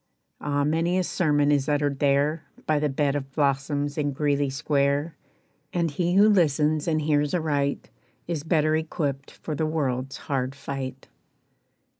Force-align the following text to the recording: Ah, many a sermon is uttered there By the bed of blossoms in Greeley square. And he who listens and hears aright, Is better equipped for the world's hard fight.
Ah, 0.39 0.63
many 0.63 0.97
a 0.97 1.03
sermon 1.03 1.51
is 1.51 1.69
uttered 1.69 1.99
there 1.99 2.45
By 2.65 2.79
the 2.79 2.89
bed 2.89 3.15
of 3.15 3.31
blossoms 3.33 3.99
in 3.99 4.13
Greeley 4.13 4.49
square. 4.49 5.15
And 5.73 5.91
he 5.91 6.15
who 6.15 6.27
listens 6.27 6.87
and 6.87 7.03
hears 7.03 7.35
aright, 7.35 7.91
Is 8.27 8.41
better 8.41 8.75
equipped 8.75 9.29
for 9.29 9.53
the 9.53 9.67
world's 9.67 10.17
hard 10.25 10.55
fight. 10.55 11.07